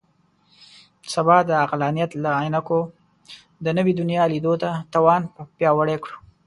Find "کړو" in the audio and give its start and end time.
6.03-6.17